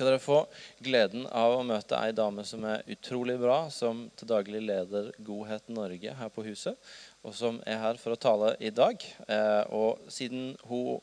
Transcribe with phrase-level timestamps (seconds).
[0.00, 0.38] skal dere få
[0.80, 5.68] gleden av å møte ei dame som er utrolig bra, som til daglig leder Godhet
[5.68, 6.78] Norge her på huset,
[7.20, 9.04] og som er her for å tale i dag.
[9.28, 11.02] Eh, og siden hun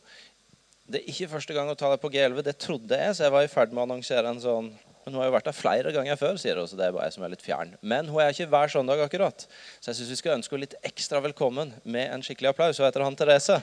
[0.87, 3.43] Det er ikke første gang hun taler på G11, det trodde jeg, så jeg var
[3.43, 4.69] i ferd med å annonsere en sånn
[5.03, 7.05] men hun har jo vært her flere ganger før, sier hun, så det er bare
[7.07, 7.69] jeg som er litt fjern.
[7.79, 9.45] Men hun er ikke hver søndag akkurat.
[9.79, 12.81] Så jeg syns vi skal ønske henne litt ekstra velkommen med en skikkelig applaus.
[12.81, 13.61] Hun heter han Therese.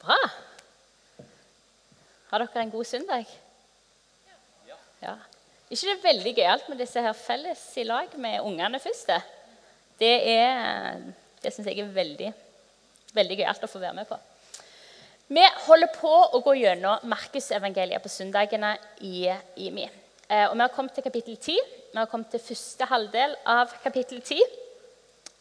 [0.00, 0.16] Bra.
[2.30, 3.28] Har dere en god søndag?
[5.00, 5.14] Ja.
[5.70, 9.14] ikke det er veldig gøyalt med disse her felles i lag med ungene først?
[10.00, 11.00] Det, er,
[11.40, 12.32] det syns jeg er veldig,
[13.16, 14.18] veldig gøyalt å få være med på.
[15.30, 18.74] Vi holder på å gå gjennom Markusevangeliet på søndagene
[19.06, 19.30] i
[19.64, 19.86] IMI.
[20.28, 21.60] Eh, og vi har kommet til kapittel 10.
[21.92, 24.42] Vi har kommet til første halvdel av kapittel 10.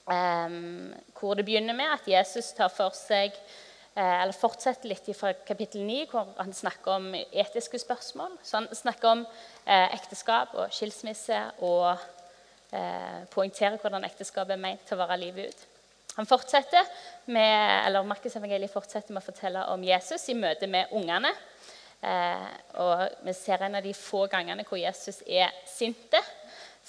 [0.10, 3.69] Um, hvor det begynner med at Jesus tar for seg Eh,
[4.00, 8.38] eller fortsetter litt fra kapittel 9, hvor han snakker om etiske spørsmål.
[8.44, 9.26] Så han snakker om
[9.66, 11.90] eh, ekteskap og skilsmisse og
[12.72, 15.66] eh, poengterer hvordan ekteskapet er ment til å vare livet ut.
[16.20, 16.88] Han fortsetter
[17.32, 21.32] med, eller Markus evangeliet fortsetter med å fortelle om Jesus i møte med ungene.
[22.02, 22.48] Eh,
[22.84, 26.22] og Vi ser en av de få gangene hvor Jesus er sinte.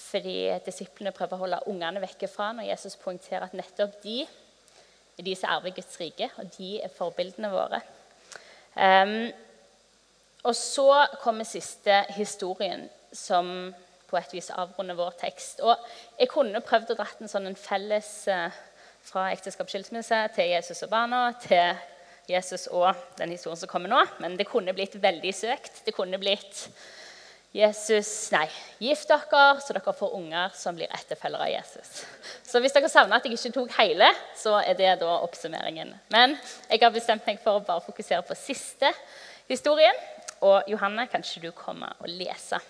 [0.01, 4.23] Fordi disiplene prøver å holde ungene vekke fra når Jesus poengterer at nettopp de
[5.21, 7.81] er de som arver Guds rike, og de er forbildene våre.
[8.75, 9.29] Um,
[10.47, 13.71] og så kommer siste historien, som
[14.09, 15.61] på et vis avrunder vår tekst.
[15.63, 15.75] Og
[16.19, 18.49] Jeg kunne prøvd å dra en sånn en felles uh,
[19.05, 21.77] fra ekteskapsskilsmisse til Jesus og barna til
[22.29, 25.81] Jesus og den historien som kommer nå, men det kunne blitt veldig søkt.
[25.85, 26.67] Det kunne blitt
[27.51, 28.45] Jesus, nei,
[28.79, 32.05] gift dere, så dere får unger som blir etterfølgere av Jesus.
[32.47, 34.07] Så hvis dere savner at jeg ikke tok hele,
[34.39, 35.91] så er det da oppsummeringen.
[36.15, 36.37] Men
[36.69, 38.93] jeg har bestemt meg for å bare fokusere på siste
[39.51, 39.99] historien.
[40.47, 42.63] Og Johanne, kanskje du kommer og leser?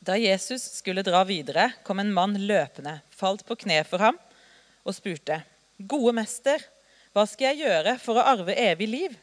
[0.00, 4.16] Da Jesus skulle dra videre, kom en mann løpende, falt på kne for ham
[4.80, 5.42] og spurte,
[5.76, 6.62] 'Gode mester,
[7.12, 9.18] hva skal jeg gjøre for å arve evig liv?'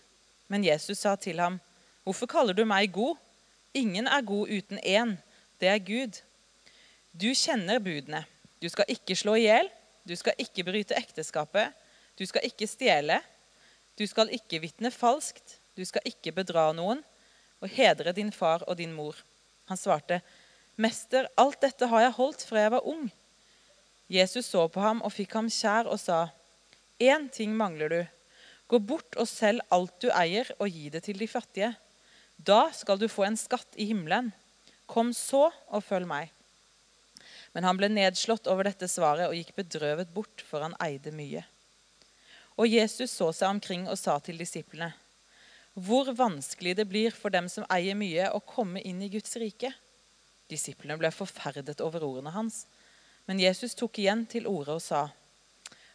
[0.47, 1.59] Men Jesus sa til ham,
[2.05, 3.17] 'Hvorfor kaller du meg god?
[3.73, 5.17] Ingen er god uten én.
[5.59, 6.21] Det er Gud.'
[7.13, 8.25] Du kjenner budene.
[8.61, 9.69] Du skal ikke slå i hjel.
[10.05, 11.73] Du skal ikke bryte ekteskapet.
[12.19, 13.21] Du skal ikke stjele.
[13.97, 15.57] Du skal ikke vitne falskt.
[15.73, 17.01] Du skal ikke bedra noen.
[17.61, 19.15] Og hedre din far og din mor.
[19.65, 20.21] Han svarte,
[20.77, 23.09] 'Mester, alt dette har jeg holdt fra jeg var ung.'
[24.07, 26.29] Jesus så på ham og fikk ham kjær og sa,
[27.01, 28.01] 'Én ting mangler du.
[28.69, 31.75] Gå bort og selg alt du eier, og gi det til de fattige.'
[32.37, 34.33] 'Da skal du få en skatt i himmelen.
[34.85, 36.31] Kom så og følg meg.'
[37.53, 41.41] Men han ble nedslått over dette svaret og gikk bedrøvet bort, for han eide mye.
[42.57, 44.93] Og Jesus så seg omkring og sa til disiplene.:
[45.73, 49.73] Hvor vanskelig det blir for dem som eier mye, å komme inn i Guds rike.
[50.47, 52.65] Disiplene ble forferdet over ordene hans.
[53.27, 55.07] Men Jesus tok igjen til orde og sa,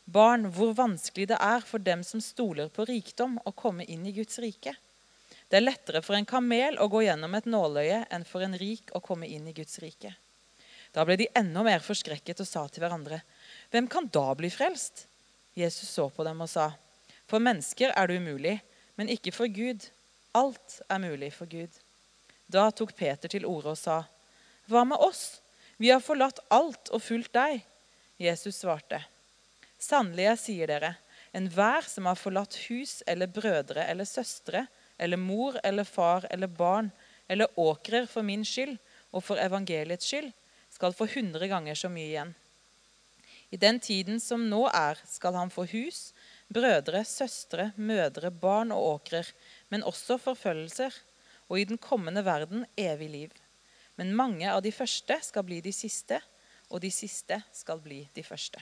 [0.04, 4.14] Barn, hvor vanskelig det er for dem som stoler på rikdom, å komme inn i
[4.16, 4.74] Guds rike.
[5.48, 8.90] Det er lettere for en kamel å gå gjennom et nåløye enn for en rik
[8.96, 10.14] å komme inn i Guds rike.
[10.92, 13.22] Da ble de enda mer forskrekket og sa til hverandre,
[13.70, 15.06] Hvem kan da bli frelst?
[15.54, 16.72] Jesus så på dem og sa,
[17.28, 18.58] For mennesker er det umulig,
[18.96, 19.86] men ikke for Gud.
[20.36, 21.70] Alt er mulig for Gud.
[22.48, 24.02] Da tok Peter til orde og sa,
[24.70, 25.40] hva med oss?
[25.76, 27.64] Vi har forlatt alt og fulgt deg.
[28.22, 29.00] Jesus svarte,
[29.82, 30.92] Sannelig, jeg sier dere,
[31.34, 34.66] enhver som har forlatt hus eller brødre eller søstre
[34.98, 36.92] eller mor eller far eller barn
[37.26, 38.76] eller åkrer for min skyld
[39.10, 40.30] og for evangeliets skyld,
[40.70, 42.34] skal få hundre ganger så mye igjen.
[43.52, 46.12] I den tiden som nå er, skal han få hus,
[46.52, 49.28] brødre, søstre, mødre, barn og åkrer,
[49.68, 50.94] men også forfølgelser,
[51.50, 53.41] og i den kommende verden evig liv.
[54.02, 56.16] Men mange av de første skal bli de siste,
[56.74, 58.58] og de siste skal bli de første.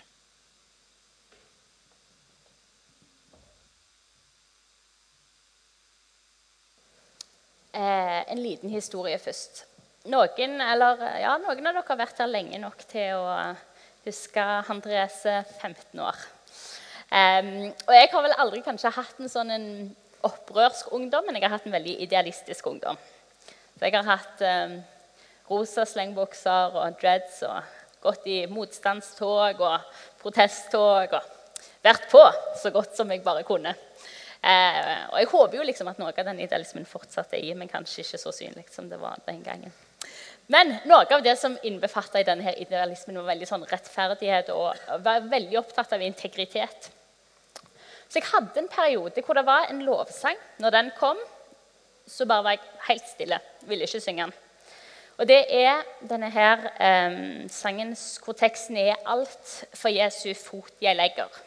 [7.73, 9.65] Eh, en liten historie først.
[10.13, 13.33] Noen, eller, ja, noen, av dere har vært her lenge nok til å
[14.05, 16.23] huske han Therese 15 år.
[17.09, 17.53] Um,
[17.89, 19.69] og jeg har vel aldri kanskje hatt en sånn en
[20.21, 23.01] opprørsk ungdom, men jeg har hatt en veldig idealistisk ungdom.
[23.79, 24.81] Så jeg har hatt um,
[25.51, 31.19] rosa slengbukser og dreads og gått i motstandstog og protesttog.
[31.19, 31.37] Og
[31.85, 32.23] vært på
[32.61, 33.75] så godt som jeg bare kunne.
[34.41, 37.69] Eh, og jeg håper jo liksom at noe av den idealismen fortsatt er i, men
[37.69, 39.75] kanskje ikke så synlig som det var den gangen.
[40.51, 45.29] Men noe av det som innbefatta i denne idealismen, var veldig sånn rettferdighet og var
[45.29, 46.89] veldig opptatt av integritet.
[48.11, 50.39] Så jeg hadde en periode hvor det var en lovsang.
[50.59, 51.21] Når den kom,
[52.11, 53.39] så bare var jeg helt stille.
[53.71, 54.39] Ville ikke synge den.
[55.21, 57.17] Og det er denne her eh,
[57.53, 57.93] sangen
[58.25, 61.41] hvor teksten er 'Alt for Jesu fot jeg legger'.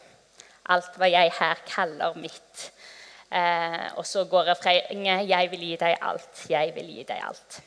[0.70, 2.70] Alt hva jeg her kaller mitt.
[3.34, 7.60] Eh, og så går refrenget 'Jeg vil gi deg alt, jeg vil gi deg alt'.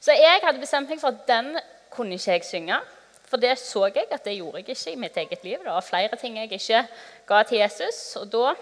[0.00, 1.58] Så jeg hadde bestemt meg for at den
[1.90, 2.80] kunne ikke jeg synge.
[3.28, 5.58] For det så jeg at det gjorde jeg ikke i mitt eget liv.
[5.58, 6.86] Det var flere ting jeg ikke
[7.26, 8.54] ga til Jesus, og da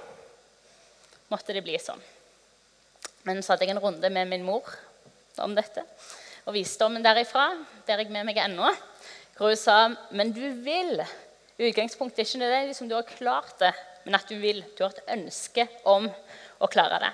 [1.29, 2.03] måtte det bli sånn.
[3.25, 4.75] Men så hadde jeg en runde med min mor
[5.39, 5.83] om dette.
[6.47, 7.49] Og visdommen derifra
[7.89, 8.69] der jeg med meg ennå.
[9.35, 11.01] Hvor hun sa men du vil.
[11.59, 13.73] Utgangspunktet er ikke nødvendigvis om du har klart det,
[14.05, 14.63] men at du vil.
[14.79, 17.11] Du har et ønske om å klare det.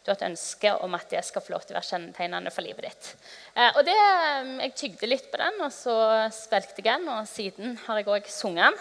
[0.00, 2.64] Du har et ønske om at det skal få lov til å være kjennetegnende for
[2.64, 3.12] livet ditt.
[3.52, 5.96] Eh, og det, eh, Jeg tygde litt på den, og så
[6.32, 7.08] spilte jeg den.
[7.08, 8.78] Og siden har jeg òg sunget den.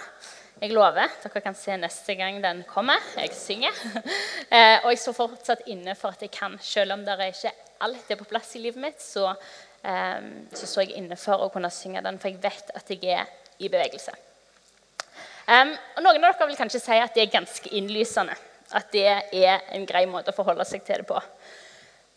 [0.62, 1.08] Jeg lover.
[1.24, 3.00] Dere kan se neste gang den kommer.
[3.18, 3.76] Jeg synger.
[4.50, 6.58] Eh, og jeg står fortsatt inne for at jeg kan.
[6.60, 7.52] Selv om det ikke
[7.82, 9.36] alt er på plass i livet mitt, så,
[9.82, 13.30] så står jeg inne for å kunne synge den, for jeg vet at jeg er
[13.60, 14.12] i bevegelse.
[15.50, 18.36] Um, og Noen av dere vil kanskje si at det er ganske innlysende.
[18.78, 21.18] At det er en grei måte å forholde seg til det på.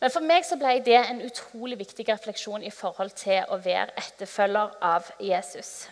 [0.02, 3.94] Men for meg så ble det en utrolig viktig refleksjon i forhold til å være
[4.02, 5.86] etterfølger av Jesus.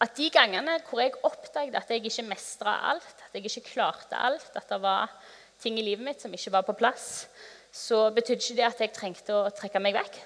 [0.00, 4.16] At de gangene hvor jeg oppdaget at jeg ikke mestra alt, at jeg ikke klarte
[4.16, 5.12] alt, at det var
[5.60, 7.28] ting i livet mitt som ikke var på plass,
[7.70, 10.16] så betydde ikke det at jeg trengte å trekke meg vekk.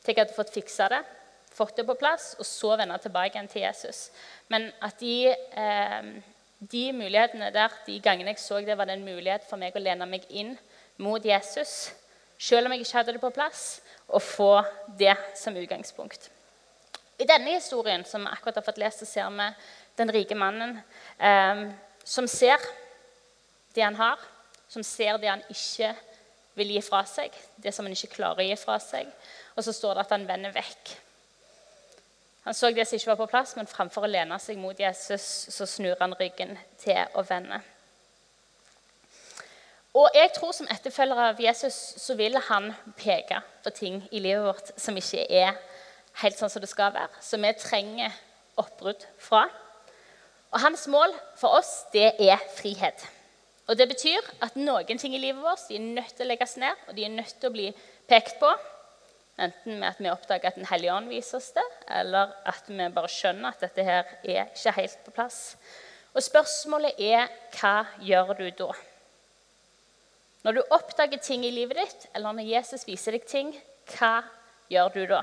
[0.00, 1.00] At jeg hadde fått fiksa det,
[1.52, 4.08] fått det på plass, og så vende tilbake igjen til Jesus.
[4.48, 6.10] Men at de, eh,
[6.60, 9.82] de mulighetene der, de gangene jeg så det, var det en mulighet for meg å
[9.82, 10.56] lene meg inn
[11.00, 11.92] mot Jesus,
[12.40, 14.52] selv om jeg ikke hadde det på plass, og få
[14.98, 16.30] det som utgangspunkt.
[17.20, 19.48] I denne historien som vi akkurat har fått lest, så ser vi
[20.00, 20.78] den rike mannen
[21.18, 21.66] eh,
[22.04, 22.62] som ser
[23.74, 24.18] det han har,
[24.68, 25.92] som ser det han ikke
[26.58, 29.10] vil gi fra seg, det som han ikke klarer å gi fra seg.
[29.56, 30.94] Og så står det at han vender vekk.
[32.46, 35.24] Han så det som ikke var på plass, men framfor å lene seg mot Jesus,
[35.52, 37.60] så snur han ryggen til å vende.
[39.94, 44.44] Og jeg tror Som etterfølger av Jesus så vil han peke på ting i livet
[44.44, 45.56] vårt som ikke er
[46.22, 48.14] helt sånn som det skal være, som vi trenger
[48.60, 49.48] oppbrudd fra.
[50.50, 53.06] Og Hans mål for oss det er frihet.
[53.70, 56.56] Og Det betyr at noen ting i livet vårt de er nødt til å legges
[56.58, 57.68] ned, og de er nødt til å bli
[58.10, 58.50] pekt på.
[59.40, 62.88] Enten med at vi oppdager at Den hellige ånd viser oss det, eller at vi
[62.92, 65.40] bare skjønner at dette her er ikke helt på plass.
[66.12, 68.70] Og Spørsmålet er hva gjør du da?
[70.44, 73.52] Når du oppdager ting i livet ditt, eller når Jesus viser deg ting,
[73.96, 74.20] hva
[74.72, 75.20] gjør du da?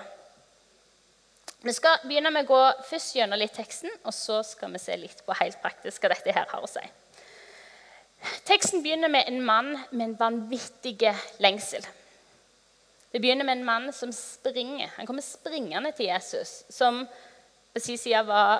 [1.66, 4.98] Vi skal begynne med å gå først gjennom litt teksten, og så skal vi se
[4.98, 6.84] litt på helt praktisk hva dette her har å si.
[8.46, 11.10] Teksten begynner med en mann med en vanvittig
[11.44, 11.86] lengsel.
[13.18, 14.92] Det begynner med en mann som springer.
[14.94, 17.00] Han kommer springende til Jesus, som
[17.74, 18.60] på sin side var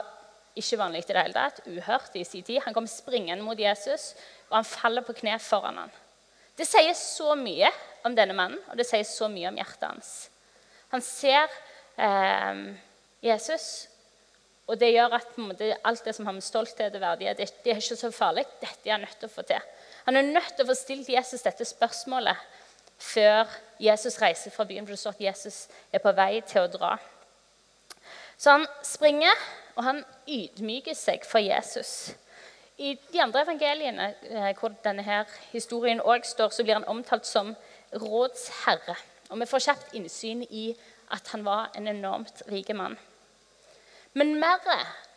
[0.58, 2.64] ikke vanlig i det hele tatt, uhørt i sin tid.
[2.66, 4.16] Han kommer springende mot Jesus,
[4.50, 5.94] og han faller på kne foran ham.
[6.58, 7.70] Det sier så mye
[8.02, 10.12] om denne mannen, og det sier så mye om hjertet hans.
[10.90, 11.54] Han ser
[12.02, 12.66] eh,
[13.30, 13.70] Jesus,
[14.66, 17.76] og det gjør at måte, alt det som har med stolthet og verdighet, det, det
[17.76, 18.50] er ikke så farlig.
[18.58, 19.74] Dette er han nødt til å få til.
[20.10, 22.57] Han er nødt til å få stilt Jesus dette spørsmålet
[22.98, 23.46] før
[23.80, 24.86] Jesus reiser fra byen.
[24.86, 26.96] For det står at Jesus er på vei til å dra.
[28.38, 29.34] Så han springer,
[29.76, 32.14] og han ydmyker seg for Jesus.
[32.78, 37.26] I de andre evangeliene eh, hvor denne her historien også står, så blir han omtalt
[37.26, 37.56] som
[37.94, 38.96] rådsherre.
[39.30, 40.70] Og vi får kjapt innsyn i
[41.12, 42.98] at han var en enormt rik mann.
[44.14, 44.62] Men mer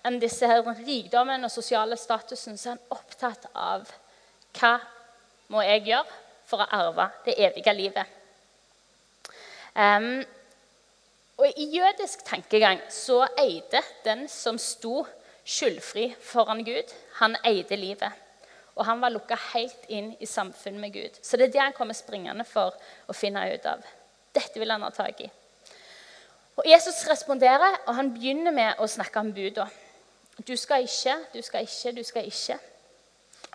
[0.04, 3.88] enn disse her rikdommen og sosiale statusen så er han opptatt av
[4.56, 4.74] hva
[5.52, 6.18] må jeg gjøre
[6.50, 8.16] for å arve det evige livet.
[9.74, 10.20] Um,
[11.40, 15.04] og I jødisk tankegang så eide den som sto
[15.46, 16.90] skyldfri foran Gud,
[17.20, 18.12] han eide livet.
[18.76, 21.16] Og han var lukka helt inn i samfunnet med Gud.
[21.22, 22.76] Så det er det han kommer springende for
[23.08, 23.82] å finne ut av.
[24.36, 25.30] Dette vil han ha tak i.
[26.60, 29.66] Og Jesus responderer, og han begynner med å snakke om buda.
[30.46, 32.58] Du skal ikke, du skal ikke, du skal ikke.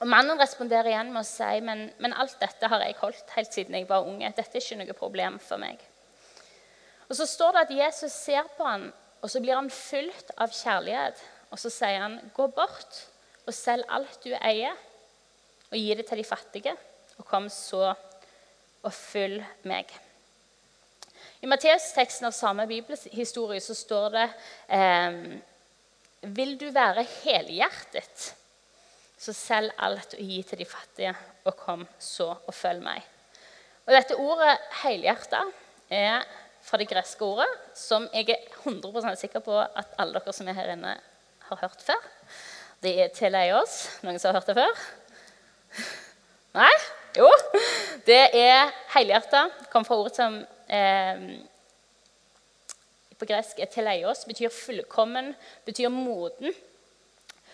[0.03, 3.53] Og Mannen responderer igjen med å si men, men alt dette har jeg holdt helt
[3.55, 4.33] siden jeg var unge.
[4.35, 5.79] Dette er ikke noe problem for meg.
[7.07, 8.89] Og Så står det at Jesus ser på ham,
[9.21, 11.21] og så blir han fylt av kjærlighet.
[11.53, 13.05] Og så sier han, 'Gå bort
[13.45, 14.75] og selg alt du eier,
[15.71, 16.75] og gi det til de fattige,
[17.17, 17.93] og kom så
[18.85, 19.89] og følg meg.
[21.41, 24.25] I Matteus-teksten av samme bibelhistorie så står det
[24.69, 25.17] eh,
[26.37, 28.33] Vil du være helhjertet,
[29.25, 31.13] så selg alt og gi til de fattige,
[31.45, 33.05] og kom så og følg meg.
[33.85, 35.43] Og Dette ordet helhjerta
[35.93, 36.25] er
[36.65, 40.57] fra det greske ordet, som jeg er 100% sikker på at alle dere som er
[40.57, 40.95] her inne,
[41.45, 42.07] har hørt før.
[42.81, 43.75] Det er teleios.
[44.01, 44.85] Noen som har hørt det før?
[46.57, 46.71] Nei?
[47.17, 47.27] Jo.
[48.05, 49.45] Det er helhjerta.
[49.73, 50.39] Kom fra ordet som
[50.73, 51.27] eh,
[53.15, 55.33] på gresk er teleios, betyr fullkommen,
[55.67, 56.55] betyr moden.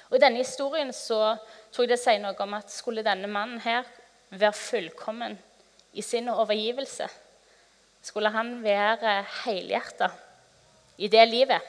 [0.10, 1.36] Og I denne historien så
[1.72, 3.88] tror jeg det sier noe om at skulle denne mannen her
[4.32, 5.38] være fullkommen
[5.94, 7.08] i sin overgivelse,
[8.01, 10.10] skulle han være helhjerta
[10.98, 11.62] i det livet,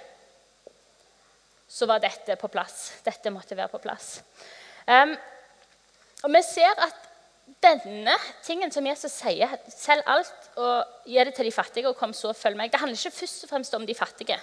[1.69, 3.01] så var dette på plass.
[3.05, 4.19] Dette måtte være på plass.
[4.87, 5.15] Um,
[6.23, 7.09] og vi ser at
[7.63, 12.13] denne tingen som Jesus sier, selg alt og gi det til de fattige, og kom
[12.17, 14.39] så og følg meg, det handler ikke først og fremst om de fattige.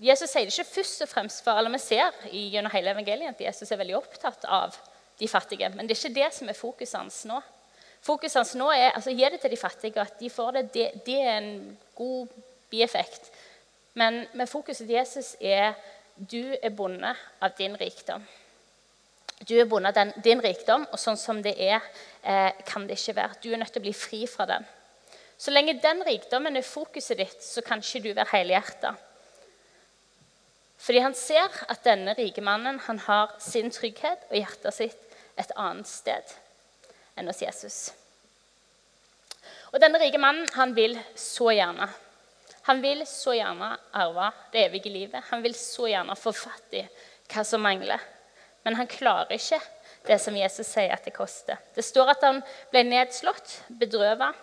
[0.00, 3.42] Jesus sier det ikke først og fremst for alle vi ser gjennom hele evangeliet at
[3.50, 4.76] Jesus er veldig opptatt av
[5.20, 5.68] de fattige.
[5.74, 7.40] Men det er ikke det som er fokuset hans nå.
[8.00, 10.00] Fokuset hans nå er altså gi det til de fattige.
[10.00, 12.32] At de får det, det, det er en god
[12.72, 13.28] bieffekt.
[14.00, 15.74] Men, men fokuset til Jesus er
[16.16, 18.24] du er bonde av din rikdom.
[19.48, 21.84] Du er bonde av din rikdom, og sånn som det er,
[22.22, 23.38] eh, kan det ikke være.
[23.40, 24.66] Du er nødt til å bli fri fra den.
[25.40, 28.92] Så lenge den rikdommen er fokuset ditt, så kan ikke du være helhjerta.
[30.80, 35.52] Fordi han ser at denne rike mannen han har sin trygghet og hjertet sitt et
[35.56, 36.36] annet sted
[37.20, 37.80] enn hos Jesus.
[39.70, 41.90] Og Denne rike mannen han vil så gjerne
[42.62, 45.24] han vil så gjerne arve det evige livet.
[45.30, 46.82] Han vil så gjerne få fatt i
[47.32, 48.02] hva som mangler.
[48.62, 49.58] Men han klarer ikke
[50.06, 51.58] det som Jesus sier at det koster.
[51.74, 54.36] Det står at han ble nedslått, bedrøvet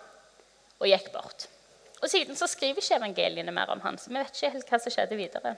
[0.78, 1.46] og gikk bort.
[2.02, 4.82] Og Siden så skriver ikke evangeliene mer om han, så vi vet ikke helt hva
[4.82, 5.54] som skjedde videre.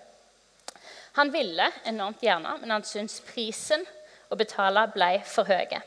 [1.18, 3.82] Han ville enormt gjerne, men han syntes prisen
[4.30, 5.80] å betale ble for høye.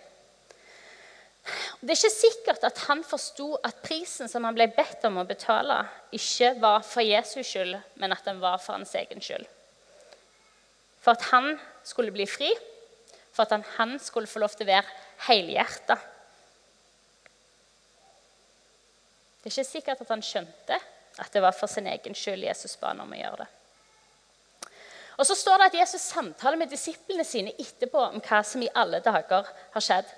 [1.84, 5.27] Det er ikke sikkert at han forsto at prisen som han ble bedt om å
[5.27, 5.82] betale,
[6.15, 9.48] ikke var for Jesus skyld, men at den var for hans egen skyld.
[11.03, 12.51] For at han skulle bli fri,
[13.34, 14.96] for at han, skulle få lov til å være
[15.27, 15.98] helhjerta.
[19.42, 20.80] Det er ikke sikkert at han skjønte
[21.20, 23.50] at det var for sin egen skyld Jesus ba ham om å gjøre det.
[25.17, 28.72] Og Så står det at Jesus samtaler med disiplene sine etterpå om hva som i
[28.75, 30.10] alle dager har skjedd.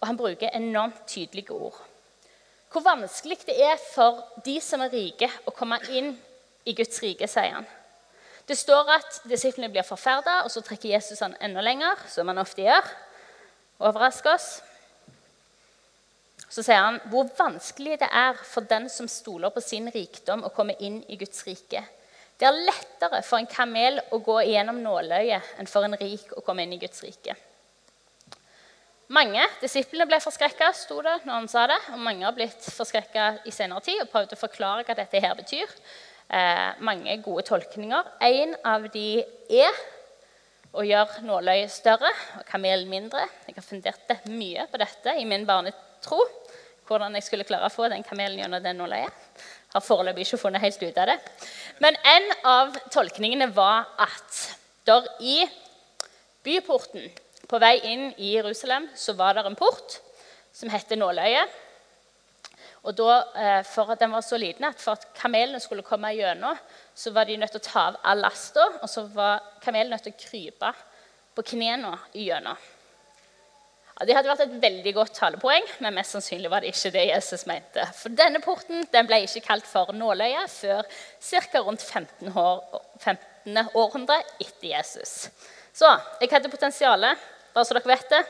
[0.00, 1.78] Og han bruker enormt tydelige ord.
[2.72, 6.14] Hvor vanskelig det er for de som er rike, å komme inn
[6.64, 7.68] i Guds rike, sier han.
[8.48, 12.40] Det står at disiplene blir forferda, og så trekker Jesus han enda lenger, som han
[12.42, 12.88] ofte gjør.
[13.82, 14.48] Overrasker oss.
[16.48, 20.52] Så sier han hvor vanskelig det er for den som stoler på sin rikdom, å
[20.52, 21.84] komme inn i Guds rike.
[22.42, 26.42] Det er lettere for en kamel å gå gjennom nåløyet enn for en rik å
[26.42, 27.36] komme inn i Guds rike.
[29.14, 31.76] Mange disiplene ble forskrekka, sto det når han sa det.
[31.94, 35.38] Og mange har blitt forskrekka i senere tid og prøvd å forklare hva dette her
[35.38, 38.10] betyr eh, mange gode tolkninger.
[38.26, 39.06] En av de
[39.62, 39.78] er
[40.74, 43.22] å gjøre nåløyet større og kamelen mindre.
[43.46, 46.24] Jeg har fundert mye på dette i min barnetro.
[46.90, 49.34] Hvordan jeg skulle klare å få den kamelen gjennom det nåløyet.
[49.72, 51.18] Har foreløpig ikke funnet helt ut av det.
[51.80, 54.40] Men en av tolkningene var at
[54.86, 55.42] der i
[56.44, 57.08] byporten
[57.48, 59.98] på vei inn i Jerusalem så var det en port
[60.52, 61.60] som heter Nåløyet.
[62.82, 66.10] Og da, eh, for at den var så liten at for at kamelene skulle komme
[66.16, 66.58] gjennom,
[66.94, 70.02] så var de nødt til å ta av all lasta, og så var kamelene nødt
[70.02, 70.72] til å krype
[71.36, 72.58] på knærne gjennom.
[74.00, 77.44] Det hadde vært et veldig godt talepoeng, men mest sannsynlig var det ikke det Jesus
[77.46, 77.84] mente.
[77.94, 80.88] For denne porten den ble ikke kalt for nåløyet før
[81.20, 81.60] ca.
[81.60, 82.32] rundt 15.
[82.32, 82.62] År,
[83.04, 83.60] 15.
[83.78, 85.28] århundre etter Jesus.
[85.76, 87.20] Så jeg hadde potensialet,
[87.52, 88.22] bare så dere vet det,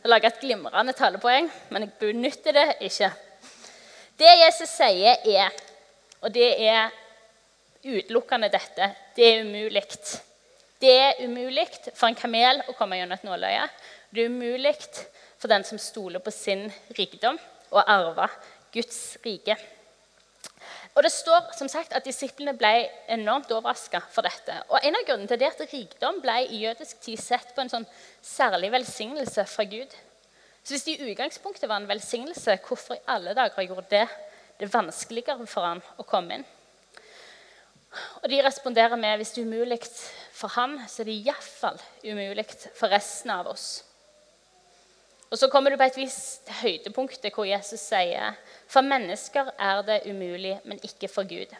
[0.00, 3.12] til å lage et glimrende talepoeng, men jeg benytter det ikke.
[4.18, 5.52] Det Jesus sier, er
[6.22, 6.92] Og det er
[7.82, 9.82] utelukkende dette det er umulig.
[10.82, 13.66] Det er umulig for en kamel å komme gjennom et nåløye.
[14.10, 14.74] Det er umulig
[15.38, 16.64] for den som stoler på sin
[16.98, 17.38] rikdom,
[17.70, 18.26] å arve
[18.74, 19.54] Guds rike.
[20.92, 22.72] Og det står som sagt at Disiplene ble
[23.14, 24.56] enormt overraska for dette.
[24.68, 27.62] Og En av grunnene til det er at rikdom ble i jødisk tid sett på
[27.62, 27.86] en sånn
[28.18, 29.94] særlig velsignelse fra Gud.
[30.62, 34.04] Så hvis det i utgangspunktet var en velsignelse, hvorfor i alle dager gjorde det
[34.58, 36.44] det vanskeligere for han å komme inn?
[38.22, 39.80] Og De responderer med hvis det er umulig
[40.32, 43.82] for han så er det iallfall umulig for resten av oss.
[45.32, 48.34] Og Så kommer du på et visst høydepunkt hvor Jesus sier
[48.68, 51.54] for mennesker er det umulig, men ikke for Gud.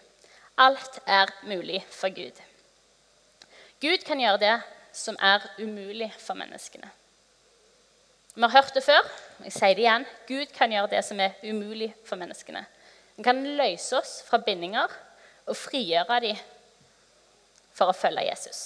[0.61, 2.37] Alt er mulig for Gud.
[3.81, 4.59] Gud kan gjøre det
[4.93, 6.91] som er umulig for menneskene.
[8.35, 10.05] Vi har hørt det før, og jeg sier det igjen.
[10.29, 12.65] Gud kan gjøre det som er umulig for menneskene.
[13.17, 14.93] Han kan løse oss fra bindinger
[15.47, 16.37] og frigjøre dem
[17.77, 18.63] for å følge Jesus.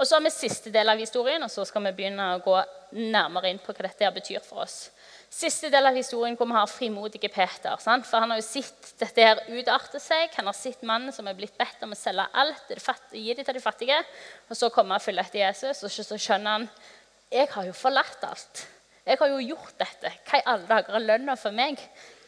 [0.00, 2.54] Og så har vi siste del av historien, og så skal vi begynne å gå
[2.96, 4.86] nærmere inn på hva dette betyr for oss.
[5.30, 7.76] Siste del av historien hvor vi har frimodige Peter.
[7.78, 8.08] Sant?
[8.08, 10.32] For Han har jo sett dette her utarte seg.
[10.38, 12.72] Han har sett mannen som er blitt bedt om å selge alt,
[13.12, 14.00] gi det til de fattige,
[14.48, 15.84] og så komme og følge etter Jesus.
[15.84, 16.68] Og så skjønner han
[17.30, 18.64] jeg har jo forlatt alt.
[19.06, 20.10] Jeg har jo gjort dette.
[20.26, 21.78] Hva i alle dager er lønna for meg?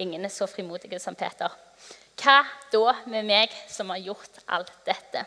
[0.03, 1.51] Ingen er så frimodige som Peter.
[2.23, 5.25] Hva da med meg som har gjort alt dette?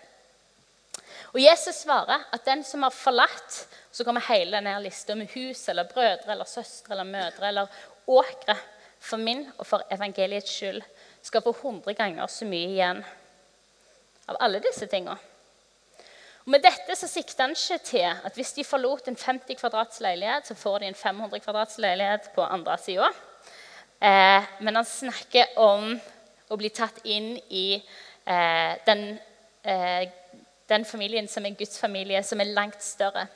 [1.33, 5.61] Og Jesus svarer at den som har forlatt Så kommer hele denne lista med hus
[5.71, 8.55] eller brødre eller søstre eller mødre eller åkre
[9.05, 10.81] for min og for evangeliets skyld,
[11.21, 13.03] skal få 100 ganger så mye igjen
[14.25, 15.17] av alle disse tingene.
[16.45, 20.01] Og Med dette så sikter han ikke til at hvis de forlot en 50 kvadrats
[20.01, 23.09] leilighet, så får de en 500 kvadrats leilighet på andre sida.
[24.01, 25.95] Eh, men han snakker om
[26.49, 29.07] å bli tatt inn i eh, den
[29.63, 30.05] eh,
[30.69, 33.27] den familien som er Guds familie, som er langt større.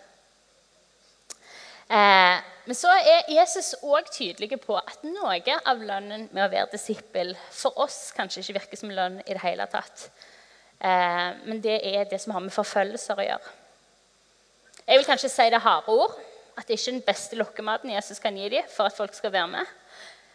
[1.89, 6.73] Eh, men så er Jesus òg tydelig på at noe av lønnen med å være
[6.75, 10.09] disippel for oss kanskje ikke virker som lønn i det hele tatt.
[10.79, 13.55] Eh, men det er det som har med forfølgelser å gjøre.
[14.85, 16.15] Jeg vil kanskje si det harde ord,
[16.57, 19.33] at det ikke er den beste lokkematen Jesus kan gi dem for at folk skal
[19.33, 19.75] være med.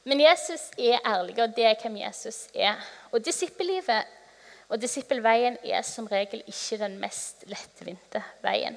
[0.04, 2.80] Men Jesus er ærlig, og det er hvem Jesus er.
[3.12, 4.04] Og disippellivet
[4.68, 8.76] og disippelveien er som regel ikke den mest lettvinte veien.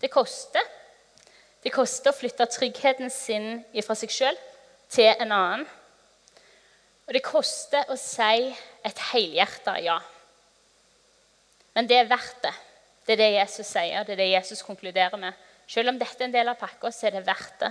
[0.00, 0.62] Det koster.
[1.62, 4.38] Det koster å flytte tryggheten sin fra seg sjøl
[4.92, 5.66] til en annen.
[7.06, 8.50] Og det koster å si
[8.86, 9.96] et helhjerta ja.
[11.74, 12.54] Men det er verdt det.
[13.06, 15.34] Det er det Jesus sier, det er det Jesus konkluderer med.
[15.70, 17.70] Selv om dette er en del av pakka, så er det verdt det.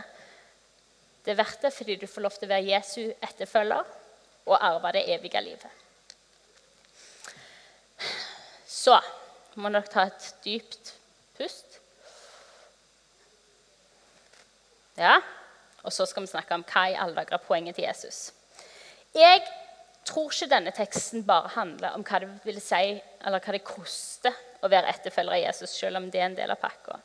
[1.25, 3.93] Det er verdt det fordi du får lov til å være Jesu etterfølger
[4.45, 5.71] og arve det evige livet.
[8.69, 8.99] Så
[9.57, 10.93] må dere ta et dypt
[11.37, 11.79] pust.
[14.99, 15.17] Ja,
[15.83, 18.29] og så skal vi snakke om hva i alle dager er poenget til Jesus.
[19.15, 19.41] Jeg
[20.05, 24.37] tror ikke denne teksten bare handler om hva det vil si, eller hva det koster
[24.61, 26.99] å være etterfølger av Jesus, selv om det er en del av pakka.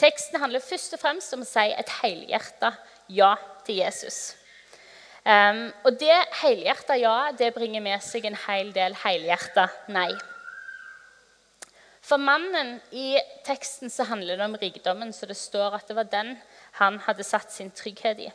[0.00, 2.72] Teksten handler først og fremst om å si et helhjerta
[3.08, 3.34] ja
[3.66, 4.36] til Jesus.
[5.24, 10.10] Um, og det helhjerta ja det bringer med seg en hel del helhjerta nei.
[12.04, 13.14] For mannen i
[13.46, 16.34] teksten så handler det om rikdommen, så det står at det var den
[16.76, 18.28] han hadde satt sin trygghet i.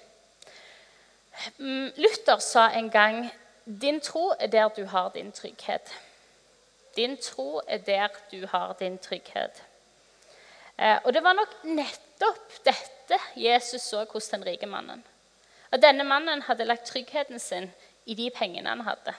[1.57, 3.29] Mm, Luther sa en gang
[3.65, 5.93] din tro er der du har din trygghet.
[6.95, 9.63] Din tro er der du har din trygghet.
[10.79, 11.53] Eh, og det var nok
[12.19, 15.03] nettopp dette Jesus så hos den rike mannen.
[15.71, 17.71] At denne mannen hadde lagt tryggheten sin
[18.05, 19.13] i de pengene han hadde.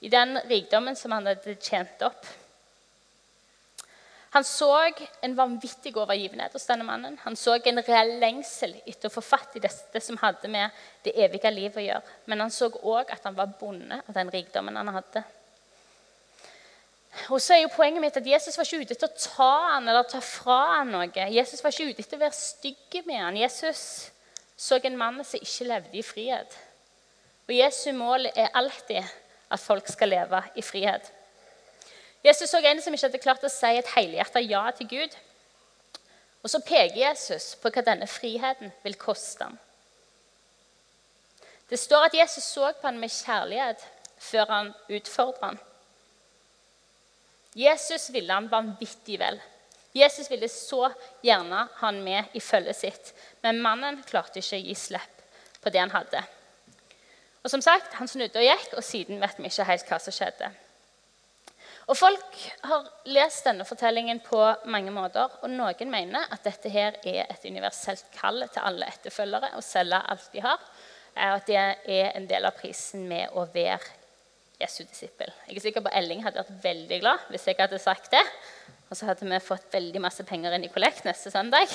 [0.00, 2.26] I den rikdommen som han hadde tjent opp.
[4.34, 4.90] Han så
[5.22, 7.18] en vanvittig overgivenhet hos denne mannen.
[7.22, 10.70] Han så en reell lengsel etter å få fatt i det som hadde med
[11.04, 12.18] det evige livet å gjøre.
[12.26, 15.22] Men han så òg at han var bonde av den rikdommen han hadde.
[17.30, 19.88] Og så er jo Poenget mitt at Jesus var ikke ute til å ta han
[19.88, 21.26] eller ta fra han noe.
[21.30, 23.38] Jesus var ikke ute til å være stygg med han.
[23.38, 23.82] Jesus
[24.56, 26.56] så en mann som ikke levde i frihet.
[27.48, 29.02] Og Jesu mål er alltid
[29.50, 31.10] at folk skal leve i frihet.
[32.24, 35.16] Jesus så en som ikke hadde klart å si et helhjertet ja til Gud.
[36.44, 39.58] Og så peker Jesus på hva denne friheten vil koste ham.
[41.68, 43.84] Det står at Jesus så på ham med kjærlighet
[44.20, 45.60] før han utfordret ham.
[47.54, 49.38] Jesus ville han vanvittig vel.
[49.94, 50.88] Jesus ville så
[51.22, 53.12] gjerne ha han med i følget sitt,
[53.46, 55.22] men mannen klarte ikke å gi slipp
[55.62, 56.24] på det han hadde.
[57.44, 60.14] Og som sagt, Han snudde og gikk, og siden vet vi ikke helt hva som
[60.16, 60.50] skjedde.
[61.86, 64.40] Og Folk har lest denne fortellingen på
[64.72, 69.52] mange måter, og noen mener at dette her er et universelt kall til alle etterfølgere
[69.54, 70.64] å selge alt de har,
[71.14, 74.03] og at det er en del av prisen med å være
[74.64, 75.32] Jesu disippel.
[75.48, 78.22] Jeg er sikker på Elling hadde vært veldig glad hvis jeg hadde sagt det.
[78.90, 81.72] Og så hadde vi fått veldig masse penger inn i kollekt neste søndag.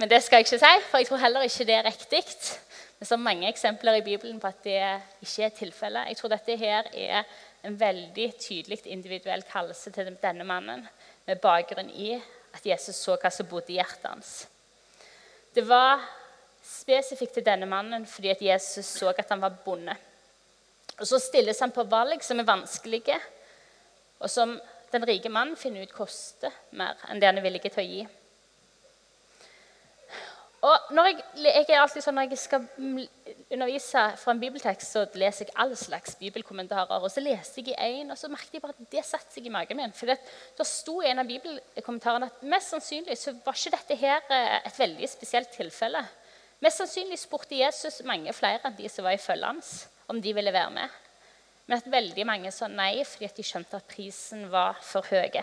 [0.00, 2.22] Men det skal jeg ikke si, for jeg tror heller ikke det er riktig.
[3.02, 4.78] Er så mange eksempler i Bibelen på at det
[5.24, 6.10] ikke er tilfellet.
[6.10, 7.24] Jeg tror dette her er
[7.66, 10.86] en veldig tydelig individuell kallelse til denne mannen,
[11.26, 12.16] med bakgrunn i
[12.52, 14.32] at Jesus så hva som bodde i hjertet hans.
[15.54, 16.02] Det var
[16.62, 19.94] spesifikt til denne mannen fordi at Jesus så at han var bonde.
[21.02, 23.18] Og Så stilles han på valg som er vanskelige,
[24.22, 24.54] og som
[24.92, 28.02] den rike mannen finner ut koster mer enn det han er villig til å gi.
[30.62, 35.48] Og jeg, jeg, er alltid sånn, når jeg skal undervise fra en bibeltekst, så leser
[35.48, 37.02] jeg all slags bibelkommentarer.
[37.02, 39.48] Og så leste jeg i en, og så merket jeg bare at det satte seg
[39.48, 39.94] i magen min.
[39.98, 40.20] For det,
[40.54, 44.60] det sto i en av bibelkommentarene at mest sannsynlig så var ikke dette her eh,
[44.60, 46.04] et veldig spesielt tilfelle.
[46.62, 49.72] Mest sannsynlig spurte Jesus mange flere enn de som var i følget hans,
[50.10, 51.00] om de ville være med.
[51.66, 55.42] Men at veldig mange sa nei fordi de skjønte at prisen var for høy.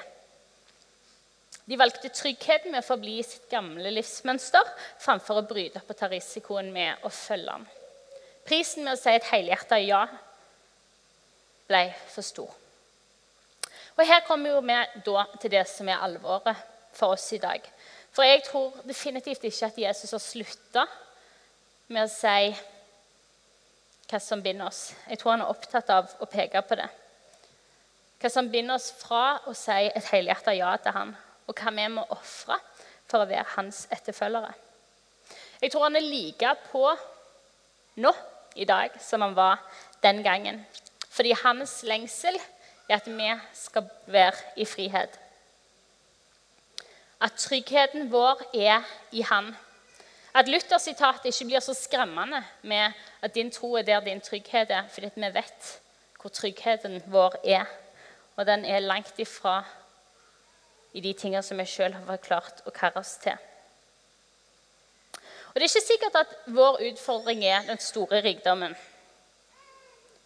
[1.70, 4.72] De valgte tryggheten med å forbli i sitt gamle livsmønster
[5.04, 7.68] framfor å bryte opp og ta risikoen med å følge ham.
[8.48, 10.02] Prisen med å si et helhjerta ja
[11.70, 12.50] ble for stor.
[14.00, 16.58] Og Her kommer vi da til det som er alvoret
[16.96, 17.62] for oss i dag.
[18.16, 20.86] For jeg tror definitivt ikke at Jesus har slutta
[21.94, 22.54] med å si
[24.10, 24.94] hva som binder oss.
[25.10, 26.88] Jeg tror han er opptatt av å peke på det.
[28.20, 31.16] Hva som binder oss fra å si et helhjertet ja til han
[31.50, 32.60] og hva vi må ofre
[33.10, 34.52] for å være hans etterfølgere.
[35.62, 36.84] Jeg tror han er like på
[38.00, 38.12] nå
[38.56, 39.64] i dag som han var
[40.04, 40.62] den gangen.
[41.10, 42.38] Fordi hans lengsel
[42.90, 45.18] er at vi skal være i frihet.
[47.20, 49.52] At tryggheten vår er i Han.
[50.34, 54.88] At Luther-sitatet ikke blir så skremmende med at din tro er der din trygghet er,
[54.88, 55.80] fordi vi vet
[56.22, 57.66] hvor tryggheten vår er.
[58.36, 59.64] Og den er langt ifra
[60.94, 63.38] i de tingene som vi sjøl har klart å karre oss til.
[65.50, 68.76] Og Det er ikke sikkert at vår utfordring er den store rikdommen.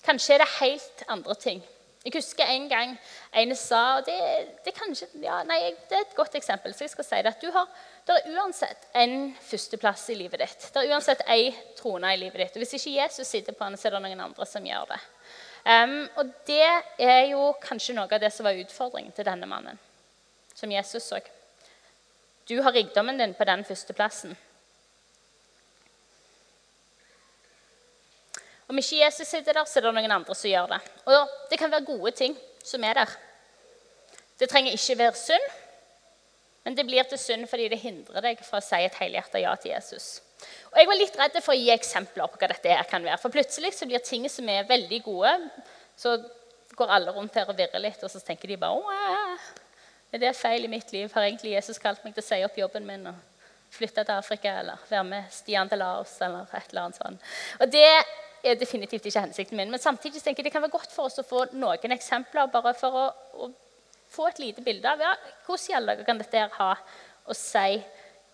[0.03, 1.63] Kanskje er det helt andre ting.
[2.03, 2.97] Jeg husker en gang
[3.39, 4.17] en sa og det,
[4.65, 6.73] det, kanskje, ja, nei, det, er et godt eksempel.
[6.75, 7.69] så jeg skal si Det at du har,
[8.03, 10.67] det er uansett en førsteplass i livet ditt.
[10.73, 12.57] Det er uansett ei trone i livet ditt.
[12.57, 14.99] Og Hvis ikke Jesus sitter på den, så er det noen andre som gjør det.
[15.63, 16.67] Um, og Det
[16.99, 19.79] er jo kanskje noe av det som var utfordringen til denne mannen
[20.53, 21.19] som Jesus så.
[22.47, 24.35] Du har rikdommen din på den førsteplassen.
[28.73, 30.79] Om ikke Jesus sitter der, så er det noen andre som gjør det.
[31.05, 32.33] Og det kan være gode ting
[32.65, 33.11] som er der.
[34.41, 35.45] Det trenger ikke være synd,
[36.65, 39.51] men det blir til synd fordi det hindrer deg fra å si et helhjertet ja
[39.61, 40.07] til Jesus.
[40.71, 43.19] Og Jeg var litt redd for å gi eksempler på hva dette kan være.
[43.21, 45.35] For plutselig så blir ting som er veldig gode,
[45.93, 46.17] så
[46.73, 49.47] går alle rundt her og virrer litt, og så tenker de bare Åh,
[50.17, 51.13] er det feil i mitt liv?
[51.13, 53.21] Har egentlig Jesus kalt meg til å si opp jobben min og
[53.73, 57.33] flytte til Afrika eller være med Stian til Laos eller et eller annet sånt?
[57.61, 57.87] Og det
[58.43, 59.71] er definitivt ikke hensikten min.
[59.71, 62.73] Men samtidig tenker jeg det kan være godt for oss å få noen eksempler bare
[62.77, 63.05] for å,
[63.45, 63.49] å
[64.11, 65.13] få et lite bilde av ja,
[65.45, 66.73] hvordan i alle dager kan dette ha
[67.25, 67.79] å si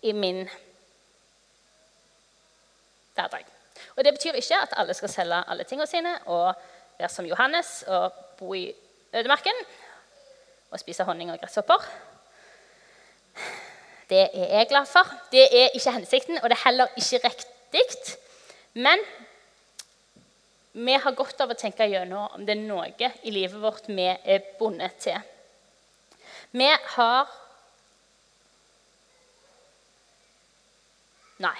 [0.02, 0.42] i min
[3.14, 3.46] hverdag.
[3.96, 6.50] Og Det betyr ikke at alle skal selge alle tingene sine og
[6.98, 8.66] være som Johannes og bo i
[9.14, 9.64] ødemarken
[10.70, 11.86] og spise honning og gresshopper.
[14.10, 15.06] Det er jeg glad for.
[15.32, 18.14] Det er ikke hensikten, og det er heller ikke riktig.
[18.74, 18.98] Men
[20.72, 24.06] vi har godt av å tenke gjennom om det er noe i livet vårt vi
[24.06, 25.18] er bundet til.
[26.50, 27.38] Vi har
[31.40, 31.56] Nei.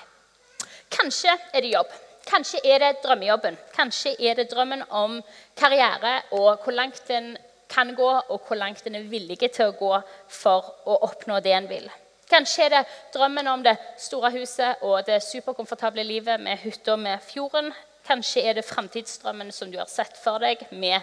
[0.92, 1.92] Kanskje er det jobb.
[2.28, 3.56] Kanskje er det drømmejobben.
[3.72, 5.14] Kanskje er det drømmen om
[5.56, 7.32] karriere og hvor langt en
[7.70, 9.92] kan gå, og hvor langt en er villig til å gå
[10.28, 11.86] for å oppnå det en vil.
[12.30, 12.82] Kanskje er det
[13.14, 17.72] drømmen om det store huset og det superkomfortable livet med hytta med fjorden.
[18.06, 21.00] Kanskje er det framtidsdrømmen som du har sett for deg med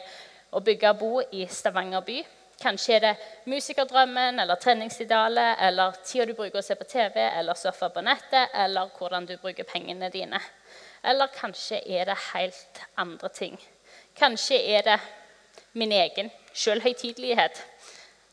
[0.51, 2.17] å bygge og bo i Stavanger by.
[2.57, 3.13] Kanskje er det
[3.45, 8.49] musikerdrømmen eller treningsidealet eller tida du bruker å se på TV eller surfe på nettet,
[8.53, 10.41] eller hvordan du bruker pengene dine.
[11.05, 13.60] Eller kanskje er det helt andre ting.
[14.17, 14.97] Kanskje er det
[15.77, 17.62] min egen selvhøytidelighet.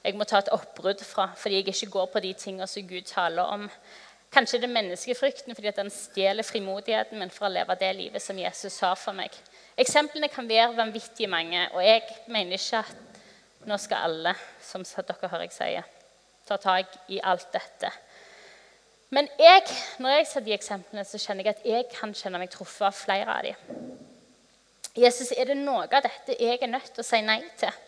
[0.04, 3.04] Jeg må ta et oppbrudd fra fordi jeg ikke går på de tingene som Gud
[3.08, 3.68] taler om.
[4.34, 8.38] Kanskje det er menneskefrykten fordi den stjeler frimodigheten min for å leve det livet som
[8.38, 9.34] Jesus har for meg.
[9.78, 15.30] Eksemplene kan være vanvittig mange, og jeg mener ikke at nå skal alle, som dere
[15.30, 15.86] hører jeg sier,
[16.48, 17.92] ta tak i alt dette.
[19.14, 19.62] Men jeg,
[20.02, 22.96] når jeg ser de eksemplene, så kjenner jeg at jeg kan kjenne meg truffet av
[22.98, 23.92] flere av dem.
[24.98, 27.82] Jesus, er det noe av dette jeg er nødt til å si nei til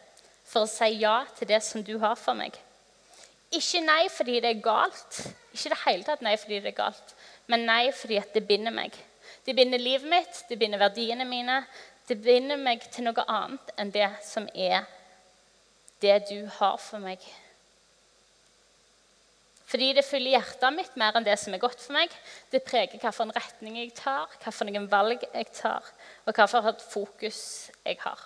[0.47, 2.55] for å si ja til det som du har for meg?
[3.55, 5.21] Ikke nei fordi det er galt,
[5.55, 7.15] ikke det hele tatt nei fordi det er galt,
[7.47, 8.97] men nei fordi det binder meg.
[9.47, 11.65] Det binder livet mitt, det binder verdiene mine,
[12.07, 14.85] Det binder meg til noe annet enn det som er
[15.99, 17.19] det du har for meg.
[19.67, 22.13] Fordi det fyller hjertet mitt mer enn det som er godt for meg.
[22.53, 25.91] Det preger hvilken retning jeg tar, hvilke valg jeg tar,
[26.27, 27.41] og hvilket fokus
[27.83, 28.23] jeg har.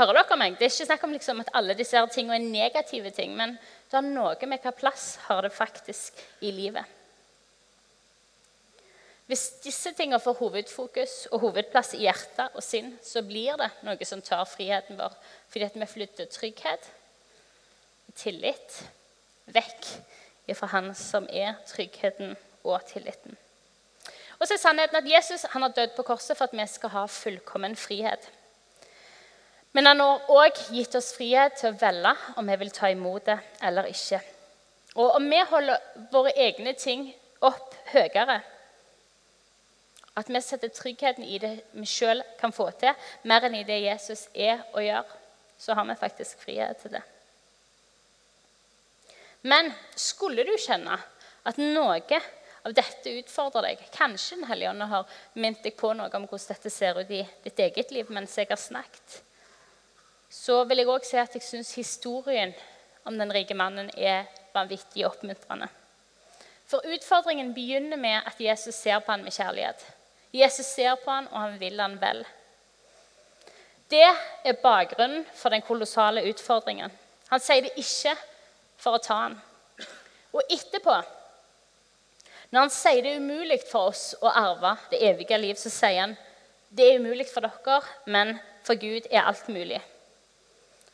[0.00, 0.54] Hører dere meg?
[0.56, 3.98] Det er ikke snakk om liksom at alle disse tingene er negative ting, men det
[3.98, 6.96] har noe med hvilken plass har det faktisk i livet.
[9.28, 14.08] Hvis disse tingene får hovedfokus og hovedplass i hjertet og sinn, så blir det noe
[14.08, 15.12] som tar friheten vår,
[15.52, 16.88] fordi at vi flytter trygghet,
[18.16, 18.80] tillit,
[19.52, 19.92] vekk
[20.56, 22.34] fra Han som er tryggheten
[22.64, 23.36] og tilliten.
[24.40, 27.06] Og så er sannheten at Jesus har dødd på korset for at vi skal ha
[27.06, 28.24] fullkommen frihet.
[29.72, 33.28] Men han har òg gitt oss frihet til å velge om vi vil ta imot
[33.28, 34.18] det eller ikke.
[34.98, 37.06] Og om vi holder våre egne ting
[37.46, 38.40] opp høyere,
[40.18, 43.78] at vi setter tryggheten i det vi sjøl kan få til, mer enn i det
[43.84, 45.14] Jesus er og gjør,
[45.60, 47.04] så har vi faktisk frihet til det.
[49.46, 50.98] Men skulle du kjenne
[51.48, 52.02] at noe
[52.60, 56.50] av dette utfordrer deg Kanskje Den hellige ånd har minnet deg på noe om hvordan
[56.50, 59.20] dette ser ut i ditt eget liv mens jeg har snakket.
[60.30, 62.54] Så vil jeg òg si at jeg syns historien
[63.04, 65.66] om den rike mannen er vanvittig oppmuntrende.
[66.70, 69.82] For utfordringen begynner med at Jesus ser på han med kjærlighet.
[70.32, 72.22] Jesus ser på han, og han vil han vel.
[73.90, 76.92] Det er bakgrunnen for den kolossale utfordringen.
[77.30, 78.14] Han sier det ikke
[78.78, 79.34] for å ta han.
[80.30, 80.94] Og etterpå,
[82.50, 86.04] når han sier det er umulig for oss å arve det evige liv, så sier
[86.04, 86.18] han
[86.70, 89.80] det er umulig for dere, men for Gud er alt mulig.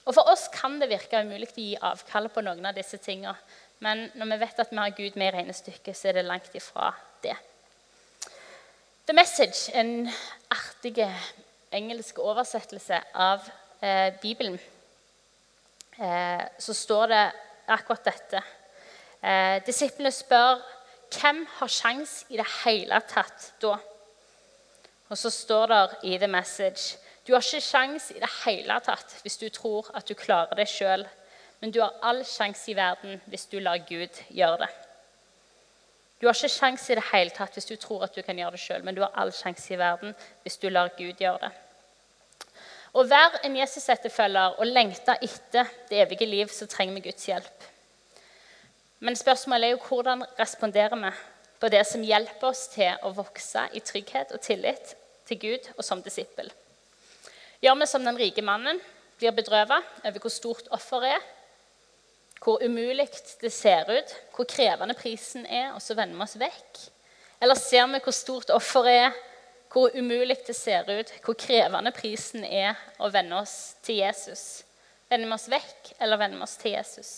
[0.07, 3.35] Og For oss kan det virke umulig å gi avkall på noen av disse tingene.
[3.83, 6.55] Men når vi vet at vi har Gud med i regnestykket, så er det langt
[6.57, 6.93] ifra
[7.25, 7.35] det.
[9.07, 10.09] The Message, en
[10.51, 11.03] artig
[11.75, 13.45] engelsk oversettelse av
[13.83, 14.57] eh, Bibelen,
[15.99, 17.25] eh, så står det
[17.77, 18.43] akkurat dette.
[19.21, 20.63] Eh, disiplene spør
[21.17, 23.77] hvem har sjans i det hele tatt da?
[25.11, 29.17] Og så står det i The Message du har ikke sjans i det hele tatt
[29.25, 31.03] hvis du tror at du klarer det sjøl,
[31.61, 34.73] men du har all sjanse i verden hvis du lar Gud gjøre det.
[36.21, 38.55] Du har ikke sjans i det hele tatt hvis du tror at du kan gjøre
[38.55, 41.53] det sjøl, men du har all sjanse i verden hvis du lar Gud gjøre det.
[42.97, 47.67] Å være en Jesus-etterfølger og lengte etter det evige liv, så trenger vi Guds hjelp.
[49.05, 51.11] Men spørsmålet er jo hvordan responderer vi
[51.61, 54.95] på det som hjelper oss til å vokse i trygghet og tillit
[55.29, 56.49] til Gud og som disippel.
[57.63, 58.81] Gjør vi som den rike mannen,
[59.19, 61.25] blir bedrøvet over hvor stort offeret er,
[62.43, 63.09] hvor umulig
[63.41, 66.83] det ser ut, hvor krevende prisen er, og så vender vi oss vekk?
[67.43, 69.17] Eller ser vi hvor stort offeret er,
[69.73, 74.65] hvor umulig det ser ut, hvor krevende prisen er å vende oss til Jesus?
[75.11, 77.11] Vender vi oss vekk, eller vender vi oss til Jesus?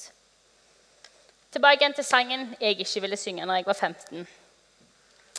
[1.53, 4.27] Tilbake igjen til sangen jeg ikke ville synge når jeg var 15.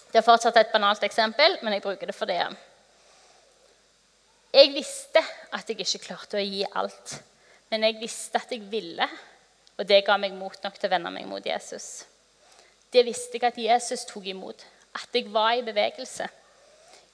[0.10, 2.42] Det er fortsatt et banalt eksempel, men jeg bruker det for det.
[4.54, 5.22] Jeg visste
[5.54, 7.20] at jeg ikke klarte å gi alt,
[7.70, 9.06] men jeg visste at jeg ville
[9.80, 12.04] og det ga meg mot nok til å vende meg mot Jesus.
[12.92, 14.66] Det visste jeg at Jesus tok imot.
[14.98, 16.28] At jeg var i bevegelse.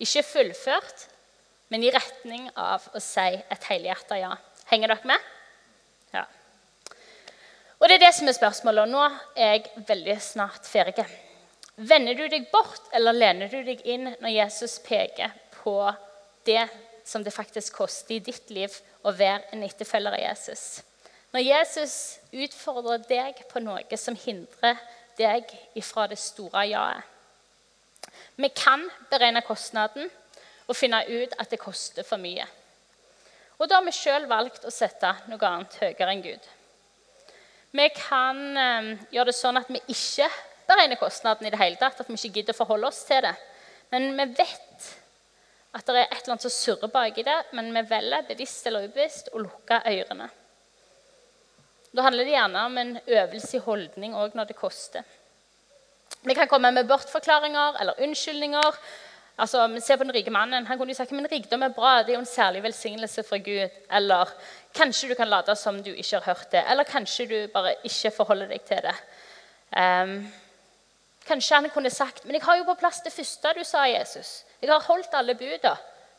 [0.01, 1.05] Ikke fullført,
[1.69, 4.33] men i retning av å si et helhjertet ja.
[4.71, 5.27] Henger dere med?
[6.15, 6.23] Ja.
[7.77, 8.87] Og det er det som er spørsmålet.
[8.87, 9.05] Og nå
[9.37, 11.05] er jeg veldig snart ferdig.
[11.75, 15.77] Vender du deg bort, eller lener du deg inn når Jesus peker på
[16.47, 16.63] det
[17.05, 18.73] som det faktisk koster i ditt liv
[19.05, 20.81] å være en etterfølger av Jesus?
[21.35, 21.95] Når Jesus
[22.31, 24.79] utfordrer deg på noe som hindrer
[25.19, 27.11] deg ifra det store ja-et
[28.35, 30.09] Vi kan beregne kostnaden
[30.67, 32.45] og finne ut at det koster for mye.
[33.59, 36.47] Og da har vi sjøl valgt å sette noe annet høyere enn Gud.
[37.75, 40.27] Vi kan eh, gjøre det sånn at vi ikke
[40.67, 41.99] beregner kostnaden i det hele tatt.
[41.99, 43.35] At vi ikke gidder å forholde oss til det.
[43.91, 44.64] Men vi vet
[45.75, 48.87] at det er et eller annet som surrer baki det, men vi velger bevisst eller
[48.87, 50.29] ubevisst å lukke ørene.
[51.95, 55.03] Da handler det gjerne om en øvelse i holdning òg når det koster.
[56.25, 58.79] Vi kan komme med bortforklaringer eller unnskyldninger.
[59.37, 60.65] Altså, ser på Den rike mannen.
[60.65, 63.37] Han kunne jo sagt men rikdom er bra, det er jo en særlig velsignelse fra
[63.37, 63.69] Gud.
[63.91, 64.31] Eller
[64.73, 66.63] kanskje du kan late som du ikke har hørt det.
[66.71, 68.95] Eller kanskje du bare ikke forholder deg til det.
[69.75, 70.17] Um,
[71.27, 74.43] kanskje han kunne sagt men jeg har jo på plass det første du sa, Jesus.
[74.61, 75.75] Jeg har holdt alle buda.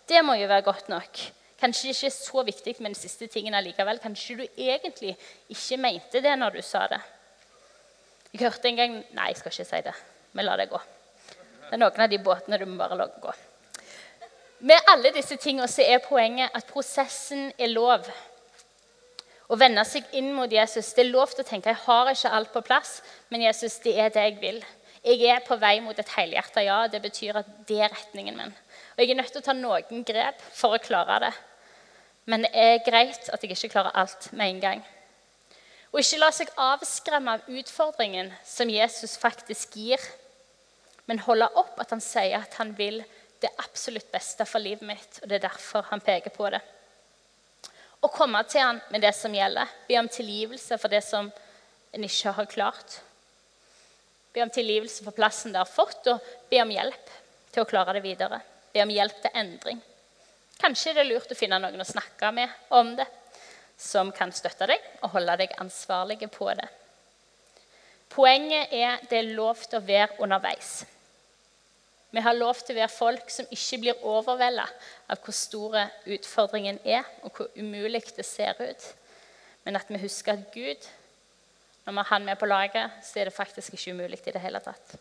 [0.06, 1.24] Det må jo være godt nok.
[1.60, 3.98] Kanskje ikke så viktig med den siste tingen allikevel.
[3.98, 5.16] Kanskje du egentlig
[5.48, 7.00] ikke mente det når du sa det.
[8.32, 9.94] Jeg hørte en gang Nei, jeg skal ikke si det.
[10.36, 10.80] Vi lar det gå.
[11.66, 13.32] Det er noen av de båtene du må bare la gå.
[14.68, 18.06] Med alle disse tingene så er poenget at prosessen er lov.
[19.48, 20.92] Å vende seg inn mot Jesus.
[20.92, 23.96] Det er lov til å tenke jeg har ikke alt på plass, men Jesus, det
[24.00, 24.60] er det jeg vil.
[25.06, 26.80] Jeg er på vei mot et helhjerta ja.
[26.90, 28.54] Det betyr at det er retningen min.
[28.96, 31.32] Og jeg er nødt til å ta noen grep for å klare det.
[32.26, 34.82] Men det er greit at jeg ikke klarer alt med en gang.
[35.94, 40.02] Og ikke la seg avskremme av utfordringen som Jesus faktisk gir,
[41.06, 42.98] men holde opp at han sier at han vil
[43.40, 45.20] det absolutt beste for livet mitt.
[45.22, 46.60] Og det er derfor han peker på det.
[48.02, 49.70] Å komme til han med det som gjelder.
[49.86, 51.30] Be om tilgivelse for det som
[51.94, 52.98] en ikke har klart.
[54.36, 57.12] Be om tilgivelse for plassen det har fått, og be om hjelp
[57.54, 58.42] til å klare det videre.
[58.74, 59.78] Be om hjelp til endring.
[60.60, 63.06] Kanskje det er lurt å finne noen å snakke med om det,
[63.80, 66.68] som kan støtte deg og holde deg ansvarlig på det.
[68.12, 70.84] Poenget er det er lov til å være underveis.
[72.12, 74.68] Vi har lov til å være folk som ikke blir overvelda
[75.12, 78.86] av hvor store utfordringen er, og hvor umulig det ser ut.
[79.64, 80.86] Men at vi husker at Gud,
[81.86, 84.40] når vi har Han med på laget, så er det faktisk ikke umulig i det
[84.40, 84.96] hele tatt.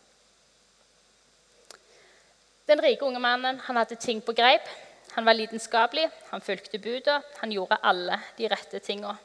[2.68, 4.62] Den rike unge mannen han hadde ting på greip.
[5.12, 9.16] Han var lidenskapelig, han fulgte buda, han gjorde alle de rette tinga.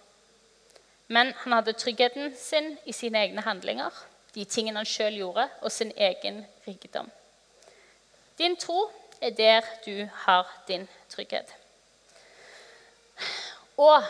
[1.08, 3.91] Men han hadde tryggheten sin i sine egne handlinger,
[4.36, 7.12] de tingene han sjøl gjorde, og sin egen rikdom.
[8.38, 8.89] Din tro
[9.21, 11.54] er der du har din trygghet.
[13.78, 14.04] Og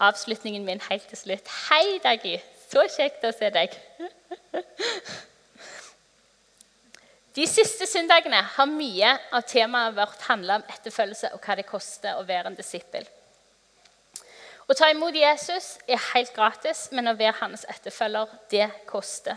[0.00, 1.48] avslutningen min helt til slutt.
[1.68, 2.38] Hei, Daggy.
[2.66, 3.74] Så kjekt å se deg.
[7.36, 12.16] De siste søndagene har mye av temaet vårt handla om etterfølgelse og hva det koster
[12.16, 13.04] å være en disippel.
[14.66, 19.36] Å ta imot Jesus er helt gratis, men å være hans etterfølger, det koster.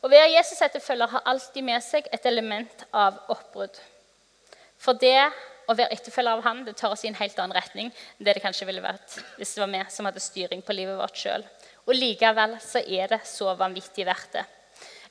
[0.00, 3.76] Å være Jesus' etterfølger har alltid med seg et element av oppbrudd.
[4.80, 5.26] For det
[5.68, 8.38] å være etterfølger av han, det tar oss i en helt annen retning enn det
[8.38, 11.44] det kanskje ville vært hvis det var vi som hadde styring på livet vårt sjøl.
[11.88, 14.46] Og likevel så er det så vanvittig verdt det.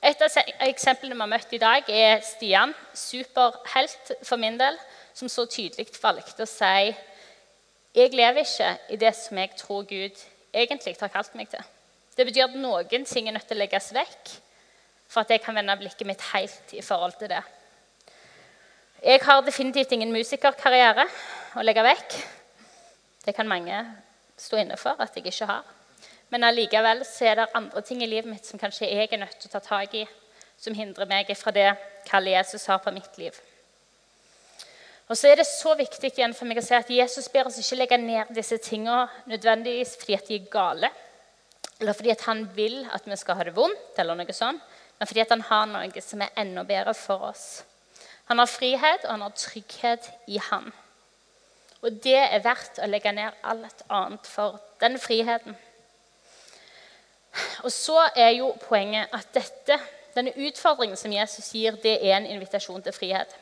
[0.00, 4.78] Et av eksemplene vi har møtt i dag, er Stian, superhelt for min del,
[5.12, 6.90] som så tydelig valgte å si
[7.90, 10.18] jeg lever ikke i det som jeg tror Gud
[10.54, 11.62] egentlig har kalt meg til.
[12.14, 14.30] Det betyr at noen ting er nødt til å legges vekk
[15.10, 17.42] for at jeg kan vende blikket mitt helt i forhold til det.
[19.02, 21.08] Jeg har definitivt ingen musikerkarriere
[21.58, 22.16] å legge vekk.
[23.26, 23.82] Det kan mange
[24.38, 25.66] stå inne for at jeg ikke har.
[26.30, 29.50] Men allikevel er det andre ting i livet mitt som kanskje jeg er nødt til
[29.50, 30.04] å ta tak i,
[30.60, 31.72] som hindrer meg fra det
[32.06, 33.34] kallet Jesus har på mitt liv.
[35.10, 37.58] Og så er det så viktig igjen for meg å si at Jesus ber oss
[37.58, 40.90] ikke legge ned disse tingene nødvendigvis fordi at de er gale,
[41.80, 44.62] eller fordi at han vil at vi skal ha det vondt, eller noe sånt,
[45.00, 47.64] men fordi at han har noe som er enda bedre for oss.
[48.30, 50.68] Han har frihet, og han har trygghet i ham.
[51.82, 55.56] Og det er verdt å legge ned alt annet for den friheten.
[57.62, 59.78] Og så er jo poenget at dette,
[60.14, 63.36] denne utfordringen som Jesus gir, det er en invitasjon til frihet.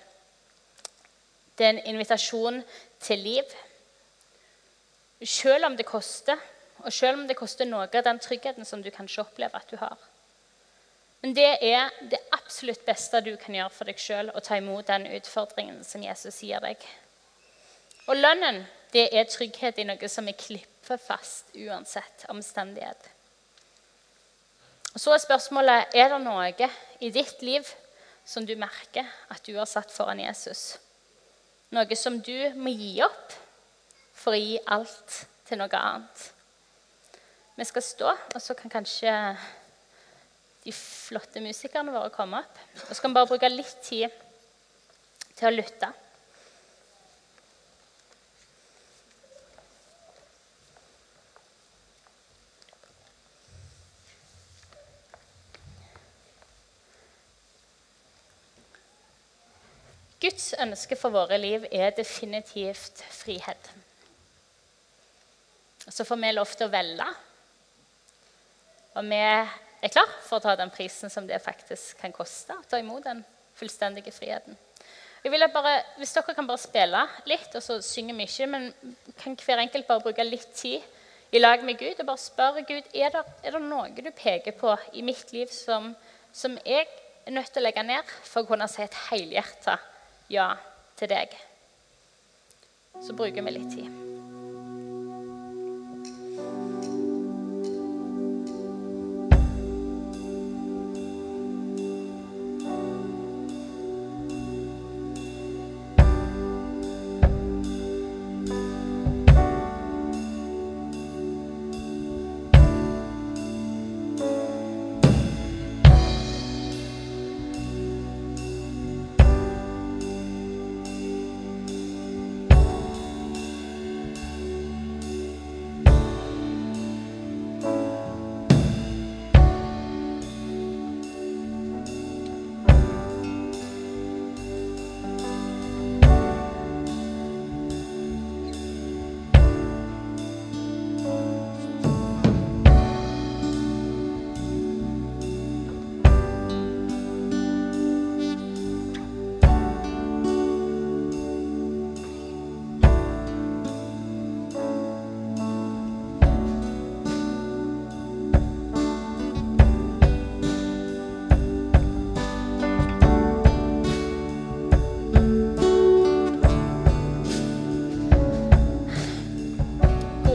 [1.59, 2.63] Det er en invitasjon
[3.01, 3.57] til liv.
[5.25, 6.39] Selv om det koster,
[6.79, 9.77] og selv om det koster noe av den tryggheten som du kanskje opplever at du
[9.81, 9.99] har.
[11.23, 14.87] Men det er det absolutt beste du kan gjøre for deg sjøl, å ta imot
[14.87, 16.85] den utfordringen som Jesus gir deg.
[18.07, 18.63] Og lønnen,
[18.95, 23.11] det er trygghet i noe som er klippefast uansett omstendighet.
[24.99, 26.49] Og Så er spørsmålet er det noe
[26.99, 27.69] i ditt liv
[28.27, 30.73] som du merker at du har satt foran Jesus.
[31.71, 33.37] Noe som du må gi opp
[34.19, 36.25] for å gi alt til noe annet.
[37.55, 39.15] Vi skal stå, og så kan kanskje
[40.65, 42.59] de flotte musikerne våre komme opp.
[42.89, 44.11] Og så kan vi bare bruke litt tid
[45.39, 45.95] til å lytte.
[60.38, 63.70] Guds ønske for våre liv er definitivt frihet.
[65.91, 67.09] Så får vi lov til å velge.
[68.95, 72.62] Og vi er klar for å ta den prisen som det faktisk kan koste å
[72.70, 73.24] ta imot den
[73.59, 74.55] fullstendige friheten.
[75.24, 78.70] Jeg vil bare, hvis dere kan bare spille litt, og så synger vi ikke, men
[79.18, 82.95] kan hver enkelt bare bruke litt tid i lag med Gud og bare spørre Gud
[82.95, 85.97] er det, er det noe du peker på i mitt liv som,
[86.30, 86.86] som jeg
[87.26, 89.80] er nødt til å legge ned for å kunne si et helhjerta
[90.29, 90.51] ja
[90.99, 91.33] til deg.
[93.01, 94.08] Så bruker vi litt tid.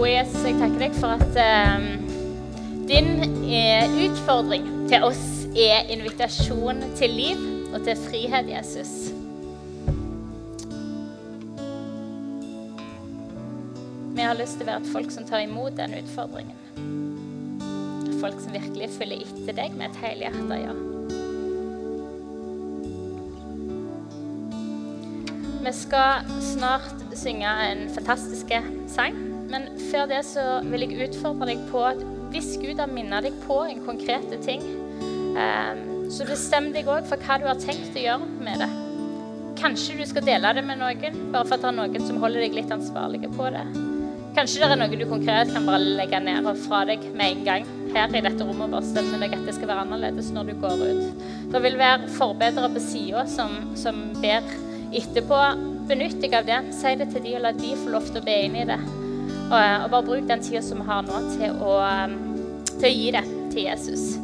[0.09, 1.83] Jesus, jeg takker deg for at eh,
[2.89, 3.09] din
[3.47, 5.23] eh, utfordring til oss
[5.55, 7.43] er invitasjon til liv
[7.73, 9.13] og til frihet, Jesus.
[14.13, 16.59] Vi har lyst til å være et folk som tar imot den utfordringen.
[18.21, 20.75] Folk som virkelig følger etter deg med et helhjerta ja.
[25.63, 28.51] Vi skal snart synge en fantastisk
[28.91, 29.32] sang.
[29.53, 32.01] Men før det så vil jeg utfordre deg på at
[32.33, 34.63] hvis Gud har minnet deg på en konkret ting,
[35.37, 35.83] eh,
[36.13, 38.69] så bestem deg òg for hva du har tenkt å gjøre med det.
[39.61, 42.47] Kanskje du skal dele det med noen, bare for at det er noen som holder
[42.47, 43.63] deg litt ansvarlige på det.
[44.33, 47.45] Kanskje det er noe du konkret kan bare legge ned og fra deg med en
[47.45, 47.69] gang.
[47.93, 50.81] Her i dette rommet bare stemme deg at det skal være annerledes når du går
[50.81, 51.27] ut.
[51.53, 54.41] Det vil være forbedrere på sida som, som, ber
[54.89, 55.43] etterpå.
[55.85, 56.59] Benytt deg av det.
[56.73, 58.81] Si det til de, og la de få lov til å be inn i det.
[59.53, 61.79] Og, og bare bruk den tida som vi har nå, til å,
[62.79, 64.22] til å gi det til Jesus.